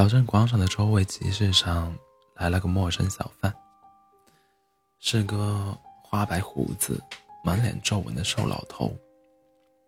[0.00, 1.94] 小镇广场的周围集市上
[2.36, 3.54] 来了个陌生小贩，
[4.98, 6.98] 是个花白胡子、
[7.44, 8.96] 满脸皱纹的瘦老头。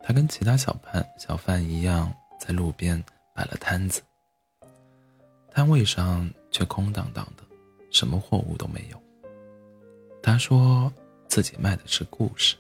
[0.01, 3.03] 他跟其他小贩小贩一样，在路边
[3.35, 4.03] 摆了摊子，
[5.51, 7.43] 摊位上却空荡荡的，
[7.91, 9.03] 什么货物都没有。
[10.23, 10.93] 他说
[11.27, 12.55] 自己卖的是故事。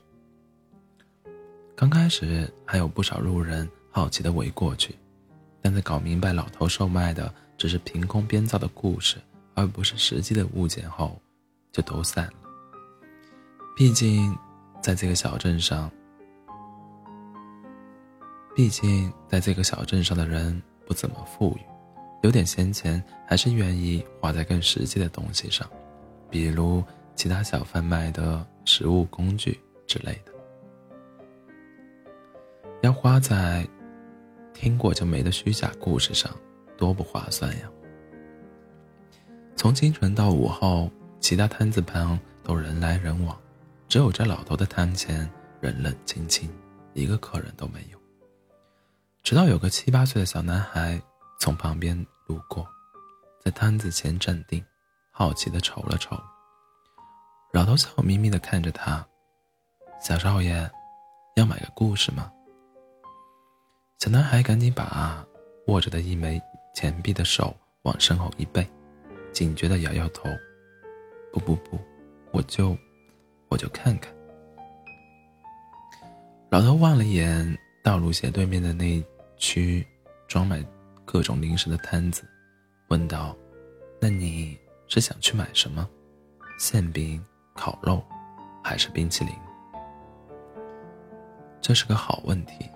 [1.76, 4.96] 刚开始还有不少路人好奇的围过去，
[5.60, 9.16] 但在搞明白老头售卖的只是凭空编造的故事，
[9.54, 11.20] 而不是实际的物件后，
[11.70, 12.32] 就都散了。
[13.76, 14.36] 毕竟，
[14.82, 15.90] 在这个小镇上，
[18.54, 21.60] 毕竟在这个小镇上的人不怎么富裕，
[22.22, 25.68] 有点闲钱还是愿意花在更实际的东西上，
[26.28, 26.84] 比如
[27.14, 30.32] 其他小贩卖的食物、工具之类的。
[32.82, 33.66] 要花在
[34.52, 36.30] 听过就没的虚假故事上，
[36.82, 37.70] 多不划算呀！
[39.54, 43.40] 从清晨到午后，其他摊子旁都人来人往，
[43.86, 45.30] 只有这老头的摊前
[45.60, 46.50] 人冷清清，
[46.92, 47.98] 一个客人都没有。
[49.22, 51.00] 直到有个七八岁的小男孩
[51.38, 52.66] 从旁边路过，
[53.44, 54.60] 在摊子前站定，
[55.12, 56.20] 好奇的瞅了瞅。
[57.52, 59.06] 老头笑眯眯的看着他
[60.02, 60.68] ：“小少爷，
[61.36, 62.28] 要买个故事吗？”
[64.02, 65.24] 小男孩赶紧把
[65.68, 66.42] 握着的一枚
[66.74, 68.66] 钱币的手往身后一背，
[69.32, 70.28] 警觉的摇摇头
[71.32, 71.78] ：“不不不，
[72.30, 72.76] 我就，
[73.48, 74.12] 我就看看。”
[76.50, 79.02] 老头望了一眼道路斜对面的那
[79.36, 79.86] 区
[80.28, 80.64] 装满
[81.04, 82.22] 各种零食的摊子，
[82.88, 83.36] 问道
[84.00, 85.88] ：“那你是想去买什么？
[86.58, 88.02] 馅饼、烤肉，
[88.62, 89.34] 还是冰淇淋？”
[91.60, 92.68] 这是个好问题。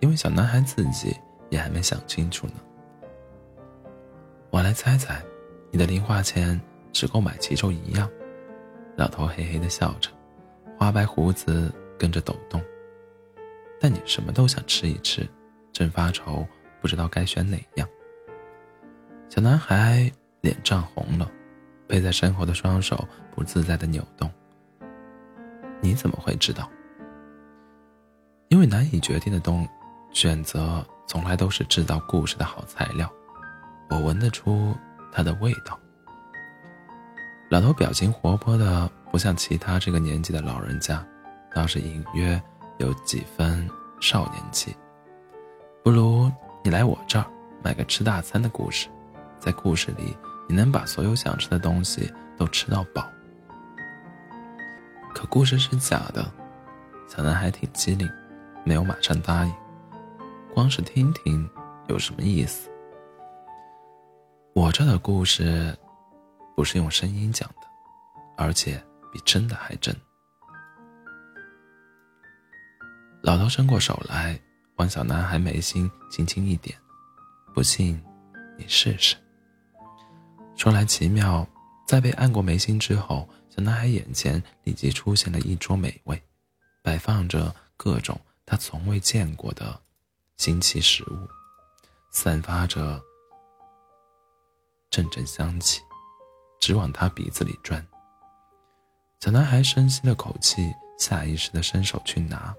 [0.00, 1.16] 因为小男孩自己
[1.50, 2.52] 也还没想清楚呢。
[4.50, 5.22] 我来猜猜，
[5.70, 6.60] 你的零花钱
[6.92, 8.08] 只够买其中一样。
[8.96, 10.10] 老头嘿嘿的笑着，
[10.78, 12.62] 花白胡子跟着抖动。
[13.80, 15.28] 但你什么都想吃一吃，
[15.72, 16.46] 正发愁
[16.80, 17.88] 不知道该选哪样。
[19.28, 20.10] 小男孩
[20.40, 21.30] 脸涨红了，
[21.86, 24.30] 背在身后的双手不自在的扭动。
[25.80, 26.68] 你怎么会知道？
[28.48, 29.68] 因为难以决定的东。
[30.10, 33.12] 选择从来都是制造故事的好材料，
[33.88, 34.74] 我闻得出
[35.12, 35.78] 它的味道。
[37.50, 41.02] 老头表情活泼的不像其他这个年纪的老人家，
[41.54, 42.40] 倒是隐约
[42.78, 43.68] 有几分
[44.00, 44.76] 少年气。
[45.82, 46.30] 不如
[46.62, 47.24] 你来我这儿
[47.62, 48.88] 买个吃大餐的故事，
[49.38, 50.14] 在故事里
[50.46, 53.06] 你能把所有想吃的东西都吃到饱。
[55.14, 56.30] 可故事是假的，
[57.08, 58.06] 小男孩挺机灵，
[58.62, 59.54] 没有马上答应。
[60.52, 61.48] 光是听听
[61.88, 62.68] 有什么意思？
[64.58, 65.72] 我这的故事
[66.56, 67.66] 不是用声音讲的，
[68.36, 69.94] 而且比真的还真。
[73.22, 74.36] 老头伸过手来，
[74.74, 76.76] 往小男孩眉心轻轻一点，
[77.54, 78.02] 不信
[78.58, 79.14] 你试试。
[80.56, 81.48] 说来奇妙，
[81.86, 86.20] 在被按过眉心之后，小男孩眼前立即出现了一桌美味，
[86.82, 89.80] 摆放着各种他从未见过的。
[90.36, 91.28] 新奇食物，
[92.10, 93.00] 散发着
[94.90, 95.80] 阵阵香气，
[96.60, 97.84] 直往他鼻子里钻。
[99.20, 102.54] 小男孩深吸了口气，下意识的伸手去拿，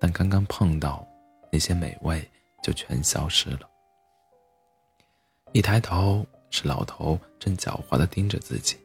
[0.00, 1.06] 但刚刚碰到，
[1.52, 2.28] 那些美味
[2.62, 3.60] 就全消失了。
[5.52, 8.76] 一抬头，是老头正狡猾的盯着自己。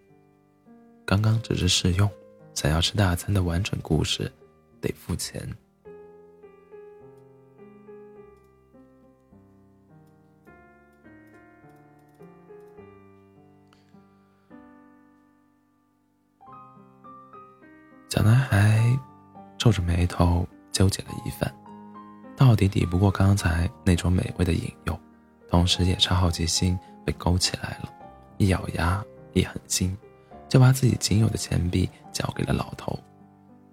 [1.05, 2.09] 刚刚只是试用，
[2.53, 4.31] 想要吃大餐的完整故事，
[4.79, 5.41] 得付钱。
[18.11, 18.83] 小男孩
[19.57, 21.49] 皱着眉头纠结了一番，
[22.35, 24.99] 到底抵不过刚才那种美味的引诱，
[25.47, 27.90] 同时也是好奇心被勾起来了，
[28.35, 29.97] 一咬牙一狠心，
[30.49, 32.99] 就把自己仅有的钱币交给了老头。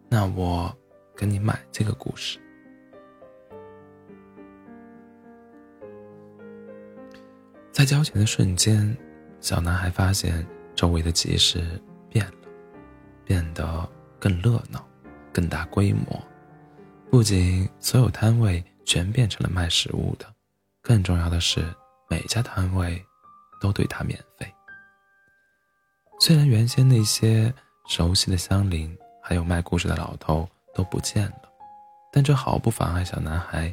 [0.09, 0.73] 那我
[1.17, 2.39] 跟你买这个故事。
[7.73, 8.97] 在交钱的瞬间，
[9.41, 10.47] 小男孩发现
[10.77, 11.61] 周围的集市
[12.09, 12.49] 变了，
[13.25, 13.98] 变得。
[14.19, 14.87] 更热闹，
[15.33, 16.23] 更大规模。
[17.11, 20.27] 不仅所有摊位全变成了卖食物的，
[20.83, 21.65] 更重要的是，
[22.09, 23.03] 每家摊位
[23.61, 24.47] 都对他免费。
[26.21, 27.53] 虽然原先那些
[27.87, 31.43] 熟悉的乡邻还有卖故事的老头都不见了，
[32.13, 33.73] 但这毫不妨碍小男孩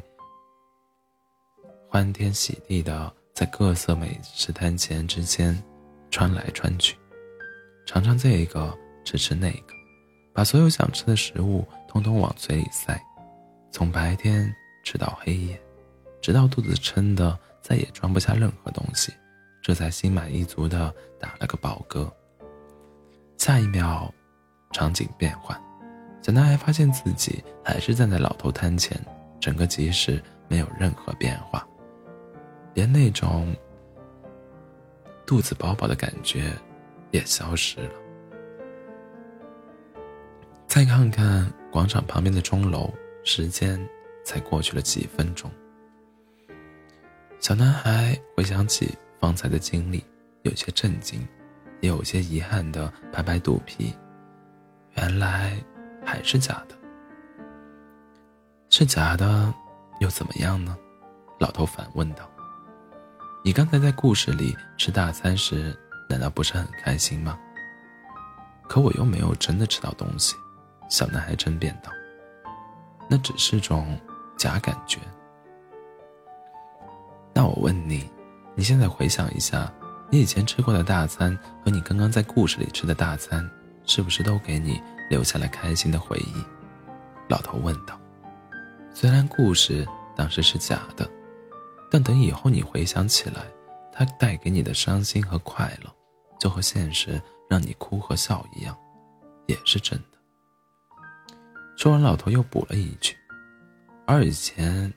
[1.88, 5.60] 欢天喜地的在各色美食摊前之间
[6.10, 6.96] 穿来穿去，
[7.84, 9.74] 尝尝这个，吃吃那个，
[10.36, 12.94] 把所有想吃的食物通通往嘴里塞，
[13.72, 14.54] 从白天
[14.84, 15.58] 吃到黑夜，
[16.20, 19.10] 直到肚子撑得再也装不下任何东西，
[19.62, 22.06] 这才心满意足地打了个饱嗝。
[23.38, 24.12] 下一秒，
[24.72, 25.58] 场景变换，
[26.20, 28.94] 小男孩发现自己还是站在老头摊前，
[29.40, 31.66] 整个集市没有任何变化。
[32.74, 33.56] 连那种
[35.24, 36.52] 肚子饱饱的感觉
[37.10, 38.05] 也消失了。
[40.76, 42.92] 再看看广场旁边的钟楼，
[43.24, 43.80] 时间
[44.22, 45.50] 才过去了几分钟。
[47.40, 50.04] 小男孩回想起方才的经历，
[50.42, 51.26] 有些震惊，
[51.80, 53.90] 也有些遗憾的拍拍肚皮。
[54.96, 55.56] 原来
[56.04, 56.76] 还是假的，
[58.68, 59.54] 是假的，
[60.00, 60.76] 又怎么样呢？
[61.38, 62.30] 老头反问道。
[63.42, 65.74] 你刚才在故事里吃大餐时，
[66.06, 67.38] 难道不是很开心吗？
[68.68, 70.36] 可我又没有真的吃到东西，
[70.88, 71.90] 小男孩争辩道。
[73.08, 73.98] 那只是种
[74.36, 74.98] 假感觉。
[77.32, 78.10] 那我问你，
[78.54, 79.72] 你现在回想一下，
[80.10, 83.48] 你以前吃过的大餐和你刚刚在故事里吃的大餐，
[83.84, 84.80] 是不是都给你
[85.10, 86.44] 留下了开心的回忆？
[87.28, 87.98] 老头问道。
[88.92, 91.08] 虽然故事当时是假的。
[91.88, 93.46] 但等以后你回想起来，
[93.92, 95.90] 它带给你的伤心和快乐，
[96.36, 98.76] 就和现实让你哭和笑一样，
[99.46, 100.15] 也是真的。
[101.76, 103.14] 说完，老头又补了一句
[104.08, 104.92] ：“而以前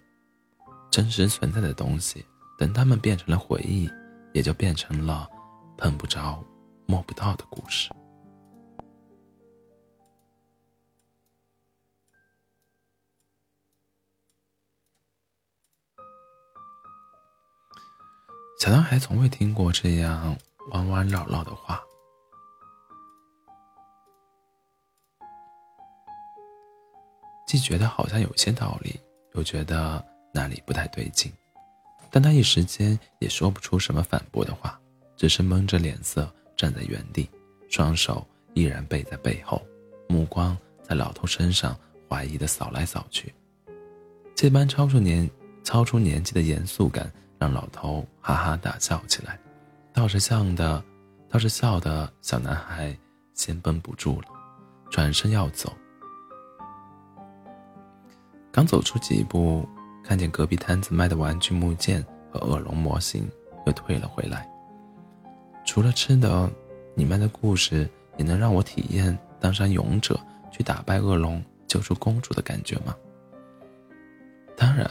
[0.89, 2.25] 真实存在的东西，
[2.57, 3.87] 等他们变成了回忆，
[4.33, 5.29] 也就变成了
[5.77, 6.43] 碰不着、
[6.87, 7.91] 摸不到的故事。”
[18.57, 20.35] 小男孩从未听过这样
[20.71, 21.81] 弯弯绕绕的话，
[27.49, 28.99] 既觉得好像有些道理，
[29.33, 31.33] 又觉得哪里不太对劲，
[32.11, 34.79] 但他一时间也说不出什么反驳的话，
[35.17, 37.27] 只是蒙着脸色站在原地，
[37.67, 38.23] 双手
[38.53, 39.65] 依然背在背后，
[40.07, 41.75] 目光在老头身上
[42.07, 43.33] 怀疑的扫来扫去，
[44.35, 45.27] 这般超出年
[45.63, 47.11] 超出年纪的严肃感。
[47.39, 49.39] 让老头哈哈大笑起来，
[49.91, 50.83] 倒是笑的，
[51.29, 52.95] 倒是笑的小男孩
[53.33, 54.27] 先绷不住了，
[54.91, 55.73] 转身要走。
[58.51, 59.67] 刚走出几步，
[60.03, 63.29] 看见隔壁摊子卖的玩具木剑和恶龙模型，
[63.65, 64.49] 又退了回来。
[65.65, 66.49] 除了吃的，
[66.95, 67.87] 你们的故事
[68.17, 70.19] 也能让我体验当上勇者，
[70.51, 72.95] 去打败恶龙，救出公主的感觉吗？
[74.57, 74.89] 当然，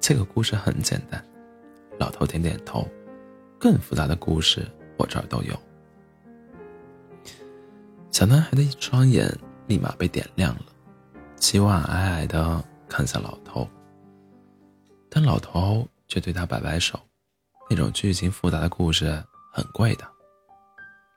[0.00, 1.22] 这个故事很简单。
[1.98, 2.88] 老头点点头，
[3.60, 4.66] 更复杂的故事
[4.96, 5.54] 我这儿都有。
[8.10, 9.30] 小男孩的一双眼
[9.66, 10.62] 立马被点亮了，
[11.36, 12.64] 希望矮矮的
[12.96, 13.68] 看向老头，
[15.10, 16.96] 但老头却对他摆摆手，
[17.68, 19.20] 那种剧情复杂的故事
[19.52, 20.06] 很贵的。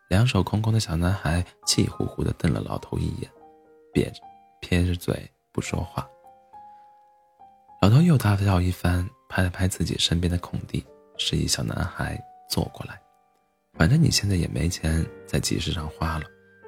[0.09, 3.29] 两手空空的小男孩气呼呼的瞪了老头一眼，
[3.93, 4.19] 瘪着
[4.59, 6.03] 撇着嘴不说话。
[7.79, 9.07] 老头又大笑一番。
[9.29, 10.81] 拍了拍自己身边的空地，
[11.17, 12.17] 示意小男孩
[12.49, 12.97] 坐过来。
[13.73, 16.23] 反正你现在也没钱在集市上花了，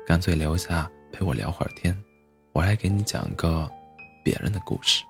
[0.06, 1.98] 干脆留下陪我聊会儿天。
[2.52, 3.72] 我来给你讲个
[4.30, 5.04] 别人的故事。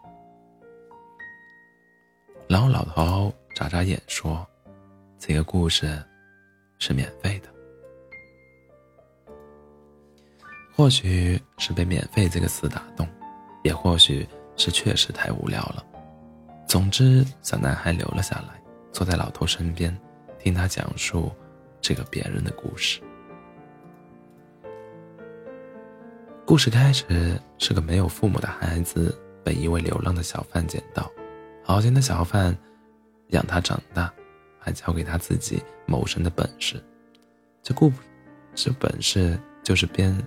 [2.47, 4.47] 然后老头眨眨眼说
[5.19, 6.01] ：“这个故事
[6.77, 7.49] 是免费的。”
[10.73, 13.05] 或许是被“免费”这个词打动，
[13.61, 15.85] 也或许是确实太无聊了。
[16.65, 19.93] 总之，小男孩留了下来，坐在老头身边，
[20.39, 21.29] 听他讲述
[21.81, 23.01] 这个别人的故事。
[26.49, 31.07] 故事开始是个没有父母的孩子被一位流浪的小贩捡到，
[31.63, 32.57] 好心的小贩
[33.27, 34.11] 养他长大，
[34.59, 36.83] 还教给他自己谋生的本事。
[37.61, 37.93] 这故
[38.55, 40.19] 这本事就是编，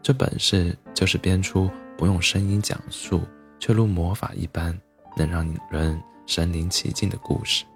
[0.00, 3.20] 这本事就是编出不用声音讲述，
[3.58, 4.74] 却如魔法一般。
[5.14, 7.66] 能让人身临其境的故事，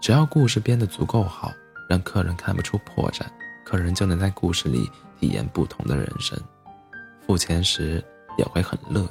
[0.00, 1.52] 只要故事编得足够好，
[1.88, 3.24] 让客人看不出破绽，
[3.64, 6.38] 客人就能在故事里体验不同的人生，
[7.26, 8.02] 付钱时
[8.36, 9.08] 也会很乐意。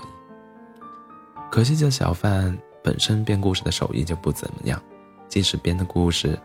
[1.52, 4.82] 可惜这小贩本身编故事的手艺就不怎么样，
[5.28, 6.38] 即使编的故事，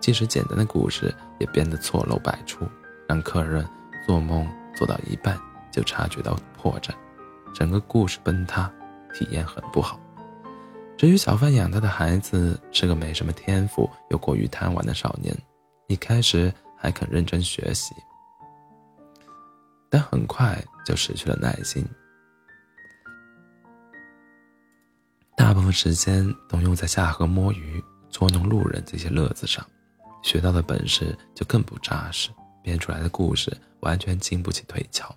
[0.00, 2.66] 即使简单的故事也编得错漏百出，
[3.08, 3.66] 让客人
[4.06, 5.38] 做梦做到一半
[5.70, 6.90] 就察觉到破绽，
[7.54, 8.70] 整个故事崩塌。
[9.14, 9.98] 体验很不好，
[10.96, 15.34] 至于小贩养大的孩子是个没什么天赋又过于贪玩的少年，
[15.86, 17.94] 一开始还肯认真学习，
[19.90, 21.84] 但很快就失去了耐心，
[25.36, 29.66] 大部分时间都用在下河摸鱼、捉弄路人这些乐子上，
[30.22, 32.28] 学到的本事就更不扎实，
[32.62, 35.14] 编出来的故事完全经不起推敲。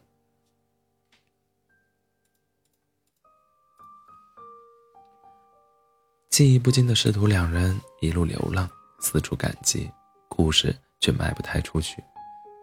[6.30, 8.70] 记忆不精的师徒两人一路流浪，
[9.01, 9.92] 四处赶集，
[10.30, 12.01] 故事却卖不太出去，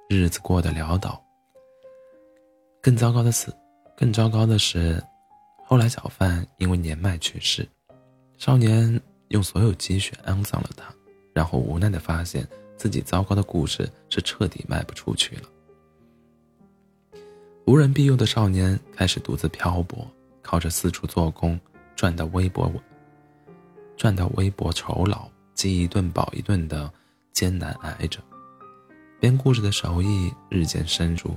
[0.08, 1.22] 日子过得潦倒。
[2.80, 3.52] 更糟糕的是，
[3.96, 5.02] 更糟糕的是，
[5.66, 7.68] 后来小贩因为年迈去世，
[8.38, 10.84] 少年用所有积蓄安葬了他，
[11.32, 15.42] 然后无奈的发现自己糟糕的故事是彻底卖不出去了。
[17.66, 20.06] 无人庇佑的少年开始独自漂泊，
[20.40, 21.58] 靠着四处做工
[21.94, 22.72] 赚到微薄。
[23.96, 26.88] 赚到微薄酬劳，饥一顿饱一顿的
[27.32, 28.20] 艰难挨着，
[29.18, 31.34] 编故事的手艺日渐深入，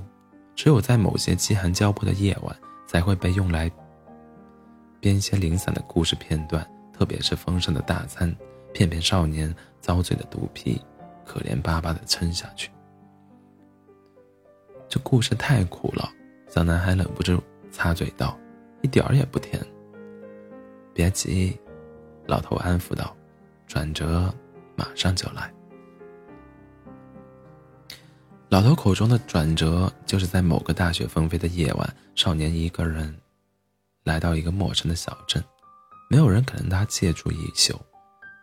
[0.54, 2.56] 只有在某些饥寒交迫的夜晚，
[2.86, 3.70] 才会被用来
[5.00, 8.34] 编些零散的故事片段，特别是丰盛的大餐，
[8.72, 10.80] 骗骗少年遭罪的肚皮，
[11.24, 12.70] 可怜巴巴的撑下去。
[14.88, 16.10] 这故事太苦了，
[16.48, 18.38] 小男孩忍不住插嘴道
[18.82, 19.60] ：“一点儿也不甜。”
[20.92, 21.58] 别急。
[22.26, 23.16] 老头安抚道
[23.66, 24.32] ：“转折
[24.76, 25.52] 马上就来。”
[28.52, 33.18] 老头口中的转折，就是在某个大雪纷飞的夜晚，少年一个人
[34.04, 35.42] 来到一个陌生的小镇，
[36.10, 37.80] 没有人可能他借住一宿。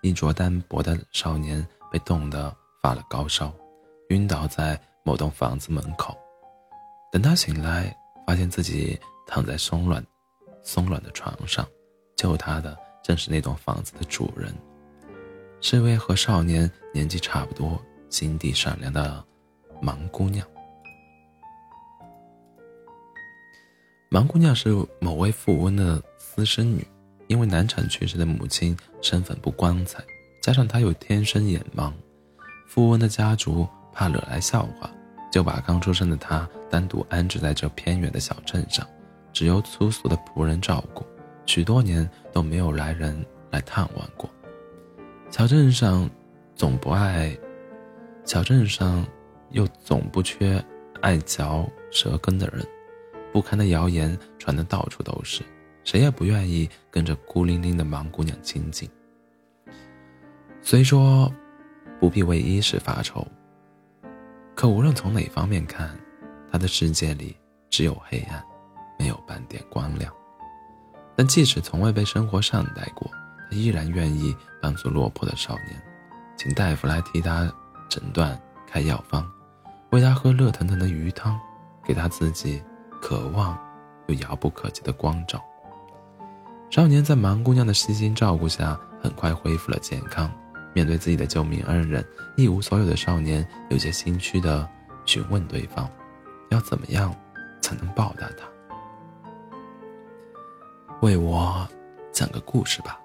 [0.02, 2.52] 衣着单薄的少年被冻得
[2.82, 3.54] 发了高烧，
[4.08, 6.18] 晕倒在某栋房子门口。
[7.12, 10.04] 等他醒来，发现自己躺在松软、
[10.64, 11.64] 松软的床上，
[12.18, 12.76] 救他的。
[13.04, 14.52] 正是那栋房子的主人，
[15.62, 19.24] 是位和少年年纪差不多、心地善良的
[19.82, 20.46] 盲姑娘。
[24.10, 24.70] 盲姑娘是
[25.00, 26.86] 某位富翁的私生女，
[27.28, 30.04] 因为难产去世的母亲身份不光彩，
[30.42, 31.94] 加上她又天生眼盲，
[32.68, 34.90] 富翁的家族怕惹来笑话，
[35.32, 38.88] 就把刚出生的她单独安置在这偏远的小镇上，
[39.32, 41.06] 只由粗俗的仆人照顾。
[41.46, 44.30] 许多年都没有来人来探望过。
[45.30, 46.10] 小镇上
[46.56, 47.38] 总不爱，
[48.26, 49.06] 小镇上
[49.52, 50.64] 又总不缺
[51.02, 52.66] 爱嚼舌根的人。
[53.32, 55.44] 不堪的谣言传得到处都是，
[55.84, 58.90] 谁也不愿意跟着孤零零的盲姑娘亲近。
[60.62, 61.32] 虽说
[62.00, 63.26] 不必为衣食发愁，
[64.56, 65.96] 可无论从哪方面看，
[66.52, 67.38] 她的世界里
[67.70, 68.44] 只有黑暗，
[68.98, 70.12] 没有半点光亮。
[71.16, 73.10] 但即使从未被生活善待过，
[73.50, 75.82] 他依然愿意帮助落魄的少年，
[76.36, 77.52] 请大夫来替他
[77.90, 79.30] 诊断、开药方，
[79.92, 81.40] 喂他喝热腾腾的鱼汤，
[81.84, 82.62] 给他自己
[83.02, 83.58] 渴望
[84.08, 85.44] 又遥不可及的光照。
[86.70, 90.32] 少年在盲姑娘的悉心照顾下，很快恢复了健康。
[90.76, 92.06] 面对自己的救命恩人，
[92.38, 94.70] 一无所有的少年有些心虚地
[95.06, 95.90] 询问对方：
[96.52, 97.14] 要怎么样
[97.60, 98.48] 才能报答他？
[101.02, 101.68] 为我
[102.12, 103.00] 讲个故事吧，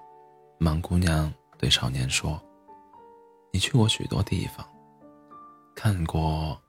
[0.59, 2.39] 盲姑娘对少年说
[3.51, 4.63] ：“你去过许多地方，
[5.73, 6.61] 看过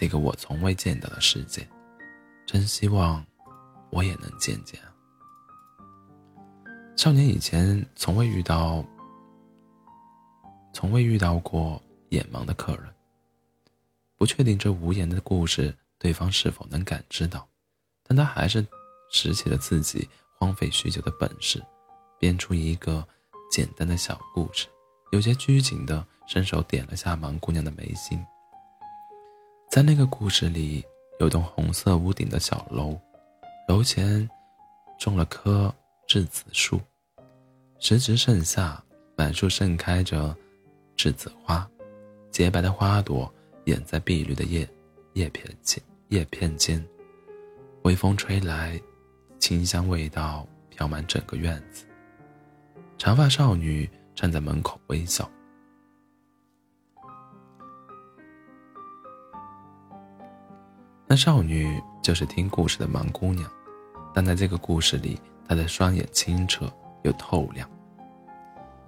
[0.00, 1.66] 这个我从未见到的世界，
[2.46, 3.26] 真希望
[3.90, 4.80] 我也能见见。”
[6.96, 8.84] 少年以前从未遇到，
[10.72, 12.84] 从未遇到过眼盲的客人，
[14.16, 17.44] 不确定这无言的故事对方是否能感知到，
[18.04, 18.64] 但他还是。
[19.10, 20.06] 拾起了自己
[20.38, 21.64] 荒废许久的本事，
[22.20, 23.02] 编出一个
[23.50, 24.68] 简单的小故事，
[25.12, 28.22] 有些拘谨的伸手点了下盲姑娘的眉心。
[29.78, 30.84] 在那个故事里，
[31.20, 32.98] 有栋红色屋顶的小楼，
[33.68, 34.28] 楼前
[34.98, 35.72] 种了棵
[36.08, 36.80] 栀子树，
[37.78, 38.82] 时值盛夏，
[39.16, 40.36] 满树盛开着
[40.96, 41.64] 栀子花，
[42.32, 43.32] 洁白的花朵
[43.66, 44.68] 掩在碧绿的叶
[45.12, 46.84] 叶片间，叶片间，
[47.82, 48.76] 微风吹来。
[49.38, 51.86] 清香味道飘满整个院子。
[52.98, 55.30] 长发少女站在门口微笑。
[61.10, 63.50] 那少女就是听故事的盲姑娘，
[64.14, 66.70] 但在这个故事里，她的双眼清澈
[67.02, 67.66] 又透亮。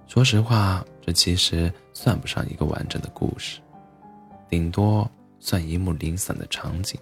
[0.05, 3.59] 说实话，这其实算不上一个完整的故事，
[4.47, 5.09] 顶多
[5.39, 6.99] 算一幕零散的场景，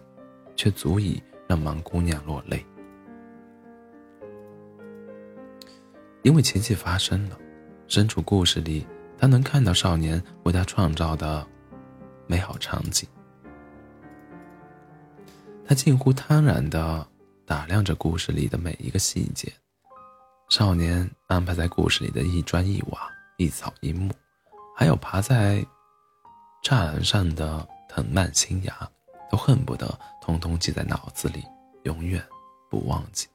[0.56, 2.66] 却足以让盲姑娘落泪。
[6.22, 7.38] 因为奇迹发生了，
[7.90, 11.46] 身处故事里，他能看到少年为他创造的
[12.26, 13.06] 美好场景。
[15.70, 17.08] 他近乎贪婪地
[17.46, 19.54] 打量着故事里的每一个细节，
[20.50, 23.08] 少年安排在故事里的一砖一瓦、
[23.38, 24.12] 一草一木，
[24.76, 25.64] 还有爬在
[26.64, 28.90] 栅栏上的藤蔓新芽，
[29.30, 29.88] 都恨不得
[30.20, 31.46] 通通记在脑子里，
[31.84, 32.20] 永远
[32.68, 33.28] 不忘记。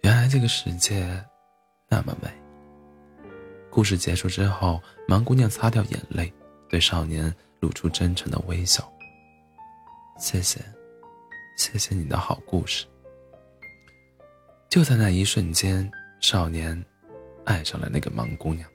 [0.00, 1.22] 原来这个世界
[1.86, 2.30] 那么美。
[3.70, 6.32] 故事结束之后，盲姑娘擦掉眼泪，
[6.66, 8.90] 对少年露出真诚的微笑。
[10.18, 10.60] 谢谢，
[11.58, 12.86] 谢谢你的好故事。
[14.70, 15.88] 就在那一瞬间，
[16.20, 16.82] 少年
[17.44, 18.68] 爱上了那个盲姑娘。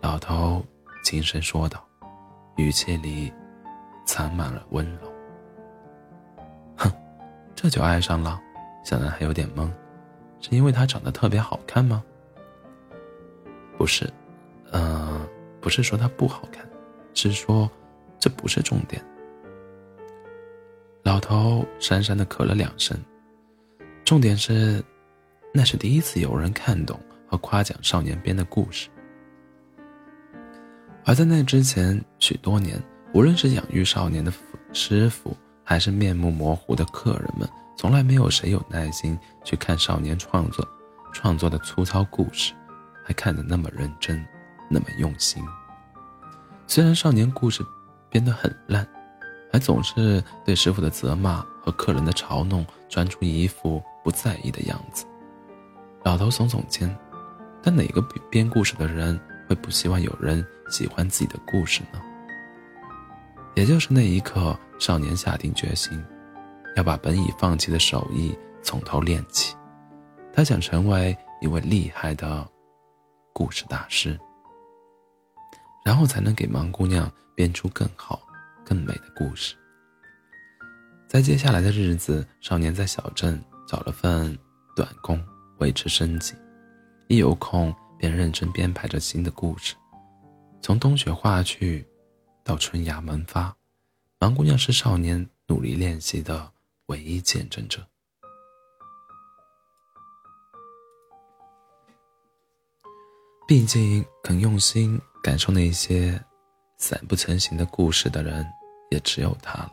[0.00, 0.64] 老头
[1.04, 1.86] 轻声说道，
[2.56, 3.32] 语气里
[4.06, 5.12] 藏满了温柔。
[6.76, 6.90] 哼，
[7.54, 8.40] 这就爱上了？
[8.84, 9.70] 小男孩有点懵。
[10.40, 12.02] 是因为她长得特别好看吗？
[13.76, 14.10] 不是，
[14.72, 15.28] 嗯，
[15.60, 16.66] 不是说她不好看，
[17.12, 17.70] 是说
[18.18, 19.04] 这不是重点。
[21.08, 22.94] 老头讪讪的咳了两声，
[24.04, 24.84] 重点是，
[25.54, 28.90] 那是第一次有人看懂和夸奖少年编的故事，
[31.06, 32.78] 而在那之前许多年，
[33.14, 34.30] 无论是养育少年的
[34.74, 35.34] 师傅，
[35.64, 37.48] 还是面目模糊的客人们。
[37.74, 40.62] 从来没有谁有耐心去看少年创作
[41.14, 42.52] 创作的粗糙故事，
[43.02, 44.22] 还看得那么认真，
[44.68, 45.42] 那么用心。
[46.66, 47.64] 虽然少年故事
[48.10, 48.86] 编得很烂，
[49.52, 55.06] 还总是对师傅的责骂和客人的嘲弄装出一副不在意的样子。
[56.04, 56.96] 老头耸耸肩，
[57.62, 58.00] 但哪个
[58.30, 62.00] 编故事的人会不希望有人喜欢自己的故事呢？
[63.54, 66.02] 也就是那一刻，少年下定决心。
[66.76, 69.56] 要把本已放弃的手艺从头练起，
[70.32, 72.46] 他想成为一位厉害的
[73.32, 74.16] 故事大师，
[75.84, 78.20] 然后才能给盲姑娘编出更好、
[78.68, 79.54] 更美的故事。
[81.08, 84.36] 在接下来的日子，少年在小镇找了份
[84.76, 85.18] 短工
[85.60, 86.34] 维持生计，
[87.06, 89.74] 一有空便认真编排着新的故事。
[90.60, 91.86] 从冬雪化去
[92.44, 93.56] 到春芽萌发，
[94.18, 96.52] 盲姑娘是少年努力练习的。
[96.88, 97.86] 唯一见证者。
[103.46, 106.18] 毕竟，肯用心感受那些
[106.78, 108.42] 散不成形的故事的人，
[108.90, 109.72] 也只有他了。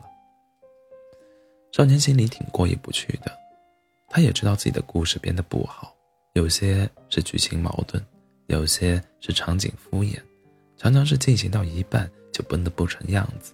[1.72, 3.30] 少年心里挺过意不去的，
[4.08, 5.94] 他也知道自己的故事编得不好，
[6.32, 8.02] 有些是剧情矛盾，
[8.46, 10.18] 有些是场景敷衍，
[10.76, 13.52] 常常是进行到一半就崩得不成样子。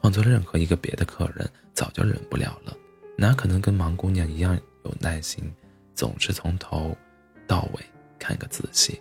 [0.00, 2.76] 换做任何一个别的客人，早就忍不了了。
[3.16, 5.50] 哪可能跟盲姑娘一样有耐心，
[5.94, 6.96] 总是从头
[7.46, 7.80] 到尾
[8.18, 9.00] 看个仔细。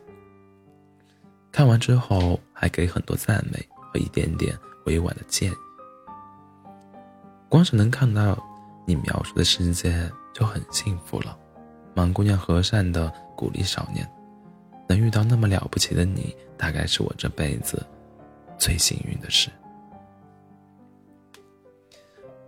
[1.52, 5.56] 看完之后还给很多赞美和一点点委婉的建议。
[7.52, 8.42] 光是能看到
[8.86, 11.38] 你描述的世界就很幸福了。
[11.94, 14.10] 盲姑娘和善的鼓励少年，
[14.88, 17.86] 能遇到那么了不起的你，大概是我这辈子
[18.58, 19.50] 最幸运的事。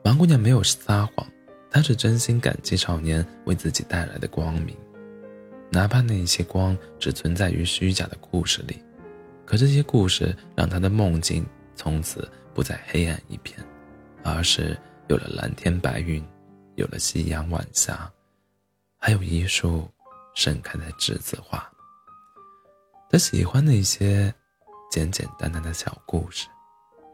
[0.05, 1.27] 盲姑娘没有撒谎。
[1.69, 4.73] 她是真心感激少年为自己带来的光明，
[5.69, 8.81] 哪怕那些光只存在于虚假的故事里，
[9.43, 13.59] 可这些故事让她的梦境从此不再黑暗一片，
[14.23, 14.77] 而是
[15.13, 16.25] 有了蓝天白云，
[16.73, 18.11] 有了夕阳晚霞，
[18.97, 19.87] 还有一束
[20.33, 21.63] 盛开的栀子花。
[23.11, 24.33] 他喜欢那些
[24.89, 26.47] 简简单单的小故事，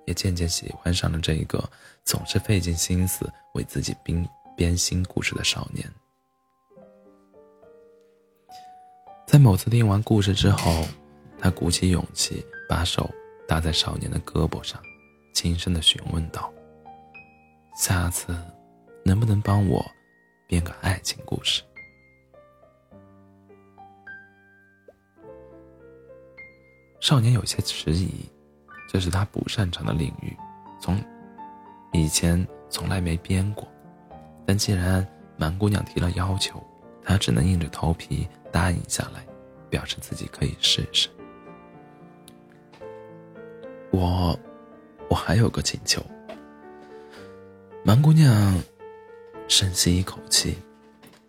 [0.07, 1.69] 也渐渐喜欢上了这一个
[2.05, 4.25] 总是费尽心思为自己编。
[4.55, 5.89] 编新故事的少年，
[9.25, 10.85] 在某次听完故事之后，
[11.39, 13.09] 他鼓起勇气，把手
[13.47, 14.81] 搭在少年的胳膊上，
[15.33, 16.51] 轻声的询问道
[17.79, 18.35] ：“下次
[19.05, 19.81] 能不能帮我
[20.45, 21.63] 编个爱情故事？”
[26.99, 28.29] 少年有些迟疑，
[28.89, 30.35] 这是他不擅长的领域，
[30.81, 31.01] 从
[31.93, 33.65] 以前从来没编过。
[34.45, 36.61] 但既然蛮姑娘提了要求，
[37.01, 39.25] 他只能硬着头皮答应下来，
[39.69, 41.07] 表示自己可以试试。
[43.89, 44.37] 我，
[45.09, 46.03] 我还有个请求。
[47.89, 48.55] 蛮姑娘
[49.47, 50.55] 深吸一口气，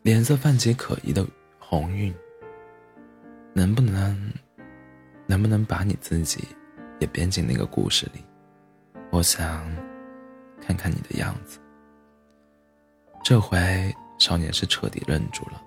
[0.02, 1.26] 脸色泛起可疑的
[1.58, 2.14] 红晕。
[3.54, 4.30] 能不能，
[5.26, 6.44] 能不能把你自己
[6.98, 8.22] 也编进那个故事里？
[9.10, 9.74] 我想
[10.60, 11.58] 看看你的样子。
[13.24, 15.62] 这回少年是彻底愣住了，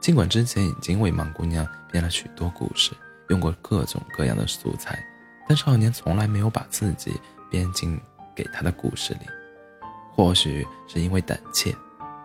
[0.00, 2.92] 尽管之前已经为盲姑娘编了许多故事，
[3.30, 5.04] 用过各种各样的素材，
[5.48, 7.12] 但少年从来没有把自己
[7.50, 8.00] 编进
[8.36, 9.26] 给他的故事里。
[10.14, 11.74] 或许是因为胆怯，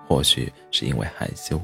[0.08, 1.60] 或许是因为害羞。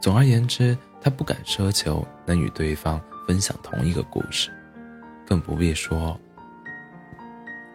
[0.00, 4.50] 总而言之，他不敢奢求能与对方分享同一个故事，
[5.26, 6.18] 更不必说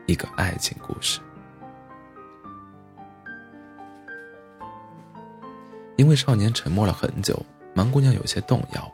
[0.05, 1.19] 一个爱情故事。
[5.97, 7.37] 因为少年沉默了很久，
[7.75, 8.91] 盲姑娘有些动摇，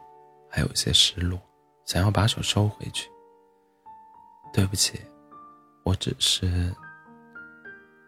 [0.50, 1.38] 还有些失落，
[1.86, 3.10] 想要把手收回去。
[4.54, 5.00] 对不起，
[5.84, 6.74] 我只是……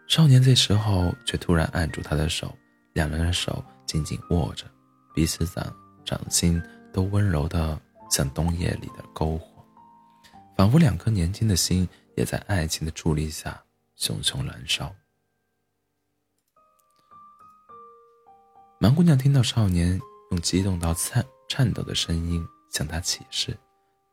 [0.07, 2.55] 少年这时候却突然按住她的手，
[2.93, 4.65] 两人的手紧紧握着，
[5.13, 6.61] 彼此掌掌心
[6.93, 9.63] 都温柔的像冬夜里的篝火，
[10.55, 13.61] 仿佛两颗年轻的心也在爱情的助力下
[13.95, 14.95] 熊熊燃烧。
[18.79, 19.99] 盲姑娘听到少年
[20.31, 23.55] 用激动到颤颤抖的声音向她起誓，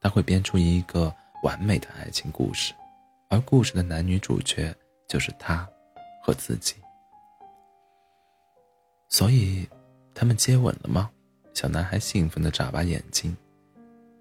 [0.00, 2.74] 他会编出一个完美的爱情故事，
[3.30, 4.74] 而故事的男女主角
[5.08, 5.68] 就是他
[6.24, 6.76] 和自己。
[9.10, 9.68] 所以，
[10.14, 11.10] 他们接吻了吗？
[11.52, 13.36] 小男孩兴奋的眨巴眼睛，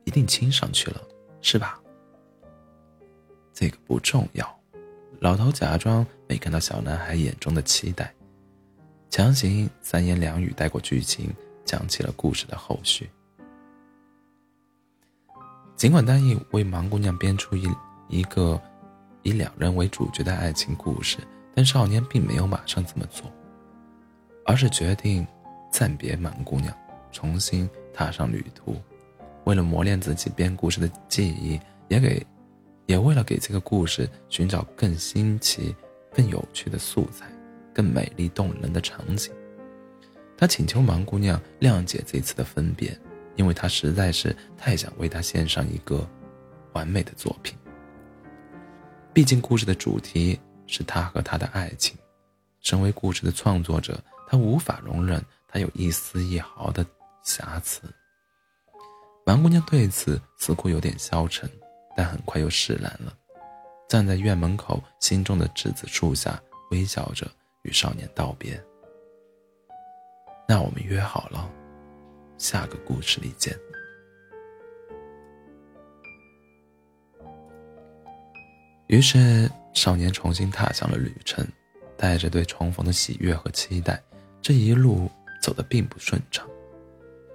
[0.03, 1.01] 一定亲上去了，
[1.41, 1.79] 是吧？
[3.53, 4.59] 这个不重要。
[5.21, 8.13] 老头假装没看到小男孩眼中的期待。
[9.09, 13.09] 强行三言两语带过剧情，讲起了故事的后续。
[15.75, 17.67] 尽管答应为盲姑娘编出一
[18.09, 18.61] 一个
[19.21, 21.17] 以两人为主角的爱情故事，
[21.53, 23.31] 但少年并没有马上这么做，
[24.45, 25.25] 而是决定
[25.71, 26.75] 暂别盲姑娘，
[27.11, 28.75] 重新踏上旅途。
[29.45, 32.25] 为了磨练自己编故事的技艺，也给，
[32.85, 35.75] 也为了给这个故事寻找更新奇、
[36.13, 37.31] 更有趣的素材。
[37.75, 39.33] 更美丽动人的场景，
[40.37, 42.95] 他请求盲姑娘谅解这次的分别，
[43.35, 46.07] 因为他实在是太想为她献上一个
[46.73, 47.57] 完美的作品。
[49.11, 51.97] 毕竟故事的主题是他和他的爱情，
[52.61, 56.85] 身为故事的创作者，他无法容忍他有一丝一毫的
[57.23, 57.81] 瑕疵。
[59.25, 61.49] 盲姑娘对此似乎有点消沉，
[61.95, 63.13] 但很快又释然了，
[63.87, 67.27] 站在院门口心中的栀子树下，微笑着。
[67.63, 68.61] 与少年道别，
[70.45, 71.49] 那我们约好了，
[72.37, 73.57] 下个故事里见。
[78.87, 81.45] 于是，少年重新踏上了旅程，
[81.97, 84.01] 带着对重逢的喜悦和期待。
[84.41, 85.09] 这一路
[85.41, 86.47] 走得并不顺畅，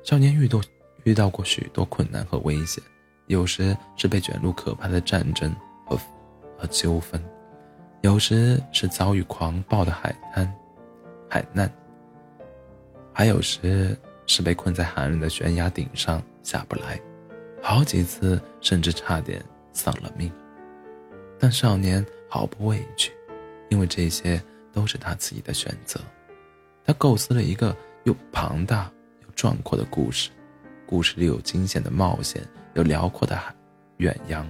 [0.04, 0.60] 少年遇到
[1.04, 2.82] 遇到过许多困难和危险，
[3.26, 5.54] 有时是被卷入可怕的战争
[5.86, 5.98] 和
[6.56, 7.22] 和纠纷。
[8.02, 10.54] 有时是遭遇狂暴的海滩、
[11.28, 11.70] 海难，
[13.12, 17.00] 还有时是被困在寒冷的悬崖顶上下不来，
[17.60, 20.32] 好几次甚至差点丧了命。
[21.40, 23.10] 但少年毫不畏惧，
[23.68, 26.00] 因为这些都是他自己的选择。
[26.84, 28.90] 他构思了一个又庞大
[29.22, 30.30] 又壮阔的故事，
[30.86, 32.42] 故事里有惊险的冒险，
[32.74, 33.54] 有辽阔的海
[33.96, 34.46] 远洋，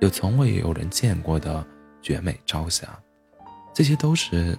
[0.00, 1.66] 有从未有人见过的。
[2.02, 2.98] 绝美朝霞，
[3.74, 4.58] 这些都是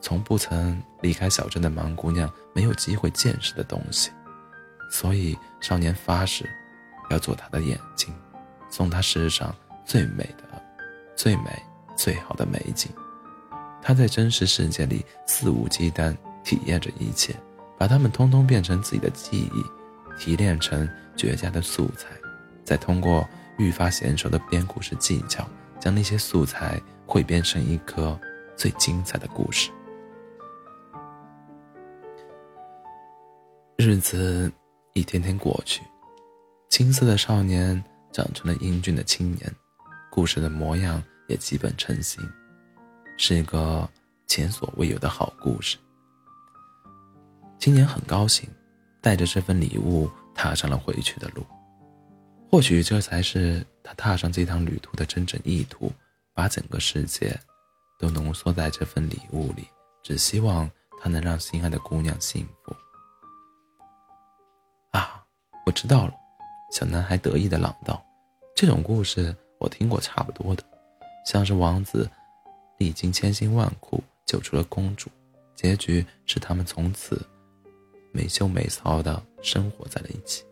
[0.00, 4.10] 从不曾离开小镇的盲姑娘没有机会见识的东西，
[4.90, 6.48] 所以少年发誓
[7.10, 8.10] 要做她的眼睛，
[8.70, 9.54] 送她世上
[9.84, 10.62] 最美的、
[11.14, 11.62] 最美、
[11.98, 12.90] 最好的美景。
[13.82, 17.34] 他在真实世界里肆无忌惮体验着一切，
[17.76, 19.62] 把它们通通变成自己的记忆，
[20.18, 22.06] 提炼成绝佳的素材，
[22.64, 25.46] 再通过愈发娴熟的编故事技巧。
[25.80, 28.18] 将那些素材汇编成一个
[28.56, 29.70] 最精彩的故事。
[33.76, 34.50] 日子
[34.92, 35.82] 一天天过去，
[36.68, 37.80] 青涩的少年
[38.10, 39.54] 长成了英俊的青年，
[40.10, 42.20] 故事的模样也基本成型，
[43.16, 43.88] 是一个
[44.26, 45.78] 前所未有的好故事。
[47.58, 48.48] 青年很高兴，
[49.00, 51.46] 带着这份礼物踏上了回去的路。
[52.50, 55.92] 或许这才是他踏上这趟旅途的真正意图，
[56.32, 57.38] 把整个世界
[57.98, 59.68] 都浓缩在这份礼物里，
[60.02, 62.74] 只希望他能让心爱的姑娘幸福。
[64.92, 65.22] 啊，
[65.66, 66.14] 我知道了，
[66.72, 68.02] 小男孩得意的朗道
[68.56, 70.64] ：“这种故事我听过差不多的，
[71.28, 72.10] 像是王子
[72.78, 75.10] 历经千辛万苦救出了公主，
[75.54, 77.20] 结局是他们从此
[78.12, 80.42] 没羞没臊的生活在了一起。”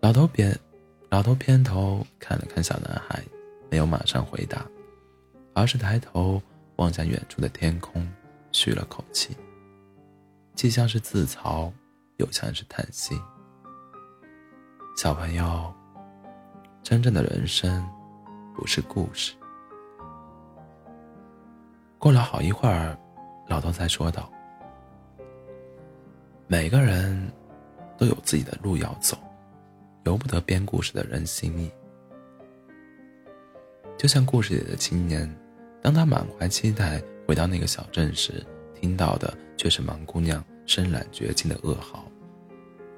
[0.00, 0.56] 老头别。
[1.10, 3.22] 老头偏头看了看小男孩，
[3.70, 4.64] 没有马上回答，
[5.54, 6.42] 而是抬头
[6.76, 8.04] 望向远处的天空，
[8.50, 9.36] 吁了口气，
[10.56, 11.70] 既像是自嘲，
[12.16, 13.20] 又像是叹息。
[14.96, 15.72] 小朋友，
[16.82, 17.84] 真正的人生
[18.56, 19.34] 不是故事。
[22.04, 22.94] 过了好一会儿，
[23.48, 24.30] 老头才说道
[26.46, 27.32] ：“每个人
[27.96, 29.16] 都有自己的路要走，
[30.04, 31.70] 由不得编故事的人心意。
[33.96, 35.34] 就像故事里的青年，
[35.80, 38.44] 当他满怀期待回到那个小镇时，
[38.78, 42.04] 听到的却是盲姑娘身染绝情的噩耗。”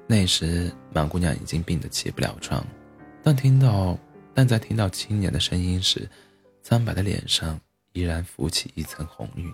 [0.05, 2.61] 那时，盲姑娘已经病得起不了床，
[3.23, 3.97] 但听到，
[4.33, 6.09] 但在听到青年的声音时，
[6.61, 7.57] 苍白的脸上
[7.93, 9.53] 依然浮起一层红晕。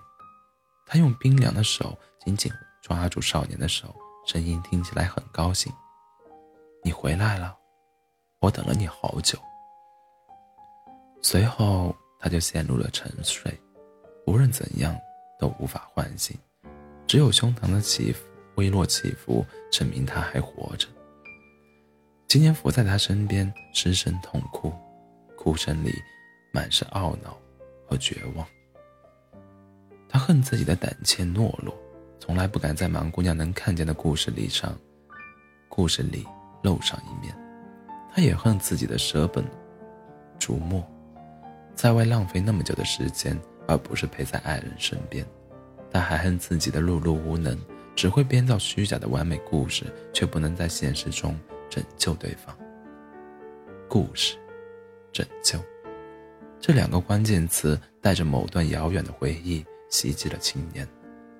[0.85, 5.71] 他用冰凉的手紧紧抓住少年的手，声音听起来很高兴
[6.83, 7.57] ：“你回来了，
[8.39, 9.39] 我等了你好久。”
[11.23, 13.57] 随后，他就陷入了沉睡，
[14.27, 14.95] 无论怎样
[15.39, 16.37] 都无法唤醒，
[17.07, 18.25] 只有胸膛的起伏。
[18.55, 20.87] 微弱起伏，证明他还活着。
[22.27, 24.71] 青年伏在他身边，失声痛哭，
[25.35, 25.91] 哭声里
[26.51, 27.35] 满是懊恼
[27.93, 28.45] 和绝望。
[30.09, 31.77] 他恨自己的胆怯懦弱，
[32.19, 34.75] 从来不敢在盲姑娘能看见的故事里上，
[35.69, 36.25] 故事里
[36.63, 37.35] 露上一面。
[38.11, 39.45] 他也恨自己的舍本
[40.39, 40.83] 逐末，
[41.75, 45.23] 在外浪费那么久的时间，而不是陪在爱人身边。
[45.91, 47.55] 他还恨自己的碌碌无能。
[47.95, 52.57] 只会编造虚假的完美故事，却不能在现实中拯救对方。
[53.87, 54.35] 故事，
[55.11, 55.59] 拯救，
[56.65, 60.87] 这两个关键词带着某段遥远的回忆袭击了青年，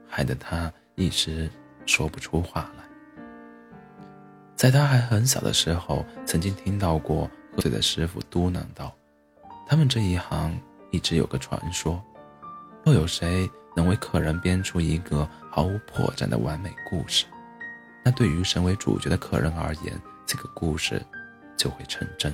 [0.06, 1.50] 害得他一时
[1.86, 2.84] 说不出话来。
[4.54, 8.94] 在他还很小的时候，曾经听到过喝醉的师傅嘟囔道
[9.66, 10.60] ：“他们这一行
[10.92, 12.04] 一直有个传说，
[12.84, 17.26] 若有谁……”能为客人编出一个毫无破绽的完美故事，
[18.06, 21.02] 那对于身为主角的客人而言，这个故事
[21.58, 22.32] 就会成真。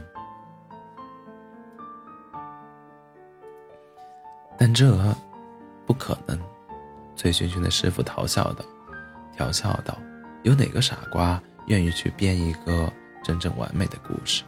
[4.60, 5.15] 但这
[5.88, 6.38] 不可能，
[7.15, 8.65] 醉醺醺的师傅咆哮道
[9.36, 9.98] ：“调笑道，
[10.43, 12.91] 有哪个傻瓜愿意去编一个
[13.24, 14.43] 真正完美的故事？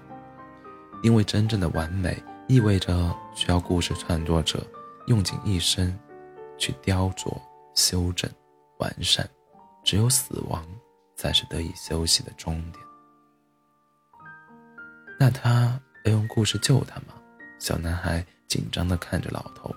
[1.02, 4.62] 因为真正的完美意味着需要故事创作者
[5.08, 5.97] 用尽一生。”
[6.58, 7.36] 去雕琢、
[7.74, 8.30] 修正、
[8.78, 9.28] 完善，
[9.84, 10.63] 只有死亡
[11.15, 12.86] 才是得以休息的终点。
[15.19, 17.15] 那他要用故事救他吗？
[17.58, 19.74] 小男孩紧张地看着老头，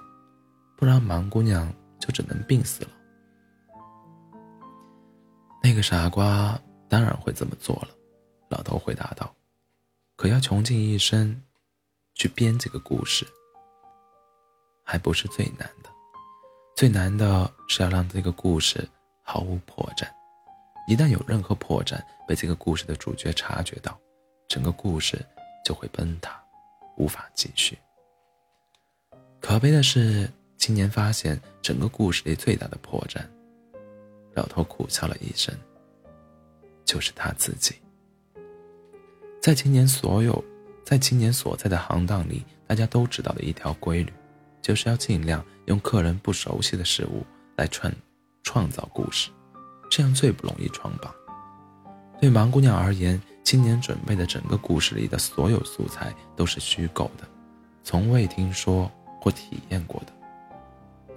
[0.77, 2.91] 不然盲姑娘就只能病死了。
[5.63, 7.89] 那个傻瓜当然会这么做了，
[8.49, 9.35] 老头回答道。
[10.17, 11.43] 可要穷尽一生
[12.15, 13.27] 去编这个故事，
[14.85, 15.91] 还不是最难的。
[16.77, 18.87] 最难的是要让这个故事
[19.23, 20.07] 毫无破绽，
[20.87, 23.99] 一旦有任何破绽被这个故事的主角察觉到，
[24.49, 25.25] 整个故事
[25.65, 26.41] 就会崩塌，
[26.97, 27.79] 无法继续。
[29.41, 30.31] 可悲的是，
[30.64, 33.20] 青年发现整个故事里最大的破绽。
[34.33, 35.55] 老头苦笑了一声，
[36.87, 37.74] 就是他自己。
[39.42, 40.42] 在青年所有，
[40.83, 44.11] 在青年所在的行当里，大家都知道的一条规律。
[44.62, 47.22] 就是要尽量用客人不熟悉的事物
[47.57, 47.92] 来创
[48.42, 49.29] 创造故事，
[49.90, 51.14] 这样最不容易闯榜。
[52.18, 57.29] 对盲姑娘而言，青年准备的整个故事里的所有素材都是虚构的，
[57.83, 60.14] 从未听说或体验过的。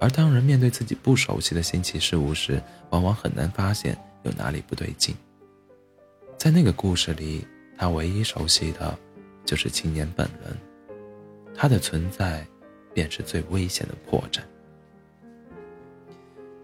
[0.00, 5.14] 而当人面对自己不熟悉的新奇事物时，往往很难发现有哪里不对劲。
[6.36, 8.98] 在那个故事里，他唯一熟悉的，
[9.44, 10.56] 就是青年本人，
[11.54, 12.46] 他的存在。
[12.94, 14.40] 便是最危险的破绽。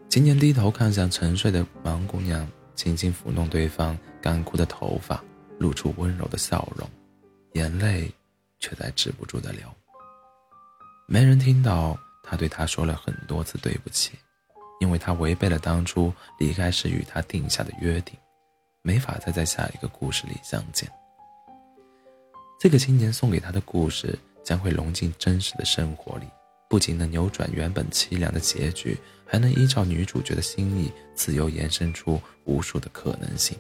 [0.09, 2.45] 青年低头看向沉睡的盲姑娘，
[2.75, 5.23] 轻轻抚弄对方干枯的头发，
[5.61, 6.89] 露出温柔的笑容，
[7.53, 8.13] 眼泪
[8.59, 9.63] 却在止不住的流。
[11.07, 14.13] 没人听到他对他说了很多次对不起，
[14.81, 18.17] 因为他违背了当初离开时与他定下的约定，
[18.83, 20.91] 没法再在下一个故事里相见。
[22.59, 24.19] 这个青年送给他的故事。
[24.45, 26.27] 将会融进真实的生活里，
[26.69, 33.57] 不仅能扭转原本凄凉的结局，还能依照女主角的心意，自由延伸出无数的可能性。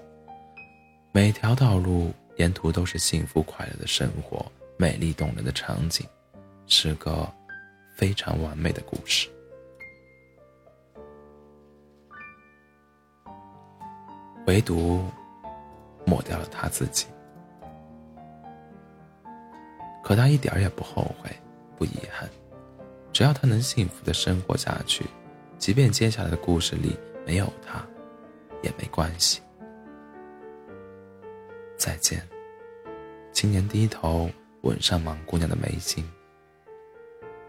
[1.10, 4.44] 每条道路沿途都是幸福快乐的生活，
[4.76, 6.06] 美丽动人的场景，
[6.66, 7.26] 是个
[7.94, 9.28] 非常完美的故事。
[14.46, 15.02] 唯独
[16.04, 17.06] 抹掉了他自己。
[20.02, 21.30] 可他一点也不后悔，
[21.76, 22.28] 不遗憾，
[23.10, 25.06] 只要他能幸福的生活下去，
[25.56, 27.82] 即便接下来的故事里没有他，
[28.62, 29.40] 也没关系。
[31.78, 32.22] 再见。”
[33.32, 34.30] 青年低头
[34.60, 36.08] 吻上盲姑娘的眉心。“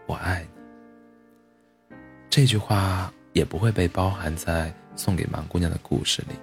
[0.06, 0.48] 我爱你。”
[2.30, 6.34] 这句话也不会被包含在送给盲姑娘的故事里。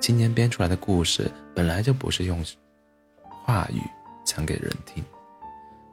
[0.00, 2.44] 青年编出来的故事本来就不是用
[3.44, 3.80] 话语
[4.24, 5.02] 讲给人听，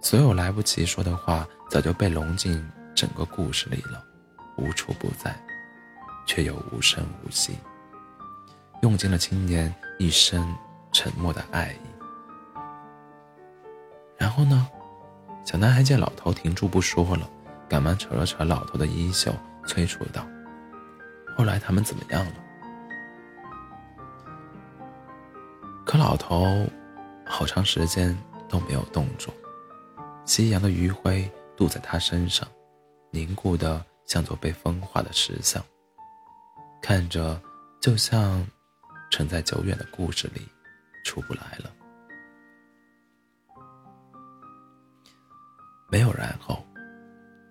[0.02, 4.04] 所有来不及说的话早就被融进整个故事里了，
[4.58, 5.34] 无处不在，
[6.26, 7.54] 却又无声无息。
[8.82, 10.54] 用尽了青年一生
[10.92, 12.60] 沉默的爱意。
[14.18, 14.68] 然后呢？
[15.44, 17.30] 小男孩见老头停住不说了，
[17.68, 19.34] 赶忙扯了扯老头的衣袖，
[19.66, 20.26] 催促道
[21.38, 22.34] ：“后来他们怎么样了？”
[25.86, 26.66] 可老头
[27.26, 29.34] 好长时间都没有动作。
[30.26, 32.48] 夕阳的余晖镀在他身上，
[33.10, 35.64] 凝固的像座被风化的石像，
[36.82, 37.42] 看着
[37.82, 38.46] 就像。
[39.14, 40.48] 沉在久远的故事里，
[41.04, 41.70] 出不来了。
[45.92, 46.66] 没有然后，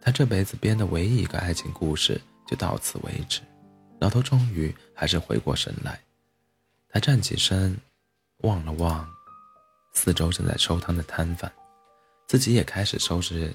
[0.00, 3.42] 他这辈子编的唯一一个爱情故事就到此为止。
[4.00, 6.00] 老头终于还是回过神来，
[6.88, 7.76] 他站起身，
[8.38, 9.06] 望了望
[9.92, 11.52] 四周正在收摊的摊贩，
[12.26, 13.54] 自己也开始收拾，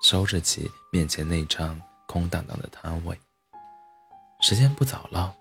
[0.00, 3.18] 收拾起面前那张空荡荡的摊位。
[4.40, 5.34] 时间不早了，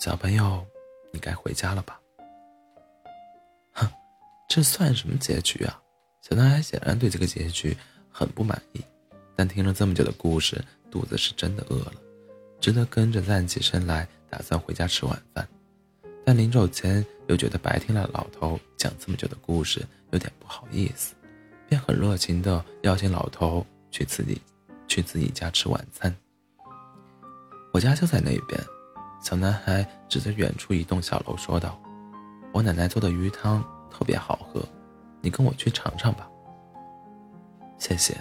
[0.00, 0.66] 小朋友。
[1.12, 2.00] 你该回家了吧？
[3.74, 3.88] 哼，
[4.48, 5.80] 这算什么结局啊？
[6.22, 7.76] 小男孩显然对这个结局
[8.16, 8.80] 很不满意，
[9.34, 11.92] 但听了这么久的故事，肚子是真的饿了，
[12.60, 15.46] 只得跟着站起身来，打算回家吃晚饭。
[16.24, 21.12] 但临走前又觉得白听了老头讲这么久的故事，有点不好意思，
[21.68, 24.40] 便很热情地邀请老头去自己
[24.86, 26.14] 去自己家吃晚餐。
[27.72, 28.60] 我家就在那边。
[29.20, 31.80] 小男孩指着远处一栋小楼说道
[32.52, 34.62] ：“我奶奶做的鱼汤特别好喝，
[35.20, 36.28] 你跟我去尝尝吧。”
[37.86, 38.16] 谢谢，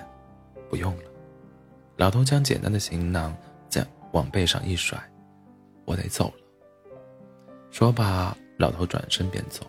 [0.70, 1.04] 不用了。
[1.96, 3.34] 老头将简单的行囊
[3.70, 5.02] 在往背上一甩
[5.88, 6.94] ：“我得走了。”
[7.72, 9.66] 说罢，老头转身便走。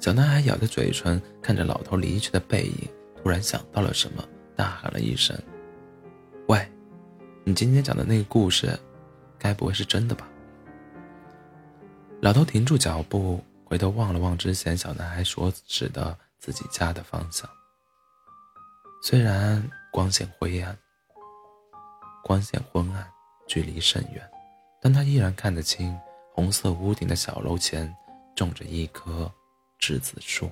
[0.00, 2.88] 小男孩咬着嘴唇，看着老头离去的背影，
[3.22, 4.24] 突然想到了什么，
[4.56, 5.38] 大喊了一声
[6.48, 6.66] ：“喂，
[7.44, 8.66] 你今天讲的那个故事？”
[9.38, 10.26] 该不会是真的吧？
[12.22, 17.46] 老头停住脚步，回头望了望之前小男孩所指的自己家的方向。
[19.08, 20.76] 虽然光线灰暗，
[22.24, 23.08] 光线昏暗，
[23.46, 24.20] 距离甚远，
[24.82, 25.96] 但他依然看得清
[26.34, 27.94] 红色屋顶的小楼前
[28.34, 29.32] 种着一棵
[29.78, 30.50] 栀子树。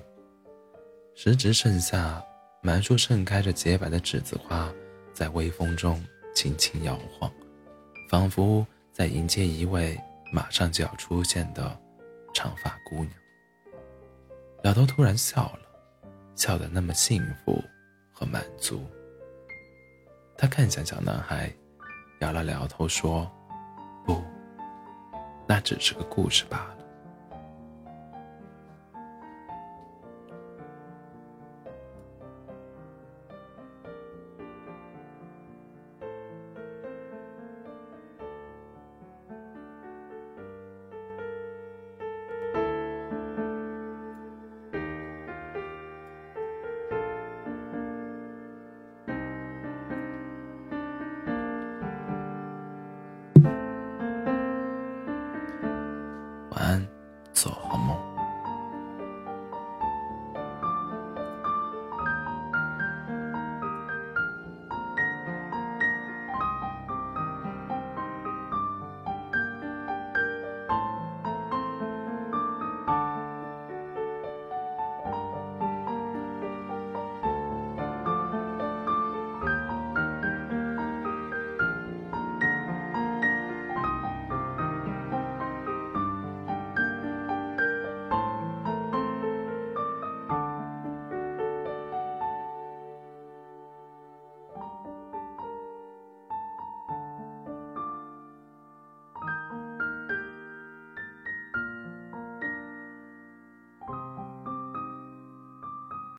[1.15, 2.23] 时值盛夏，
[2.61, 4.73] 满树盛开着洁白的栀子花，
[5.13, 6.01] 在微风中
[6.33, 7.29] 轻轻摇晃，
[8.09, 8.65] 仿佛……
[8.93, 9.99] 在迎接一位
[10.31, 11.77] 马上就要出现的
[12.33, 13.11] 长发姑娘，
[14.63, 15.59] 老头突然笑了，
[16.37, 17.61] 笑得那么幸福
[18.15, 18.83] 和满足。
[20.37, 21.53] 他看向小男孩，
[22.21, 23.29] 摇了摇头说
[24.07, 24.23] ：“不，
[25.45, 26.74] 那只是个故事吧。”